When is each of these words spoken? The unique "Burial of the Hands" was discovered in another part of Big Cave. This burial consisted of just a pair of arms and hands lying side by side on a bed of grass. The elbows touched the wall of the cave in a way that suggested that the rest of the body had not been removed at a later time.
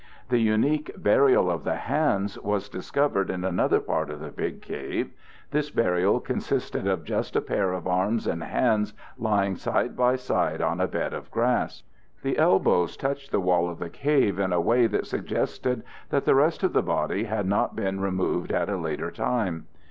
The 0.29 0.39
unique 0.39 0.89
"Burial 0.97 1.47
of 1.51 1.63
the 1.63 1.75
Hands" 1.75 2.35
was 2.39 2.69
discovered 2.69 3.29
in 3.29 3.45
another 3.45 3.79
part 3.79 4.09
of 4.09 4.35
Big 4.35 4.59
Cave. 4.59 5.11
This 5.51 5.69
burial 5.69 6.19
consisted 6.19 6.87
of 6.87 7.03
just 7.03 7.35
a 7.35 7.39
pair 7.41 7.71
of 7.71 7.85
arms 7.85 8.25
and 8.25 8.43
hands 8.43 8.95
lying 9.19 9.55
side 9.55 9.95
by 9.95 10.15
side 10.15 10.59
on 10.59 10.81
a 10.81 10.87
bed 10.87 11.13
of 11.13 11.29
grass. 11.29 11.83
The 12.23 12.39
elbows 12.39 12.97
touched 12.97 13.31
the 13.31 13.39
wall 13.39 13.69
of 13.69 13.77
the 13.77 13.91
cave 13.91 14.39
in 14.39 14.51
a 14.51 14.59
way 14.59 14.87
that 14.87 15.05
suggested 15.05 15.83
that 16.09 16.25
the 16.25 16.33
rest 16.33 16.63
of 16.63 16.73
the 16.73 16.81
body 16.81 17.25
had 17.25 17.45
not 17.45 17.75
been 17.75 17.99
removed 18.01 18.51
at 18.51 18.69
a 18.69 18.77
later 18.77 19.11
time. 19.11 19.67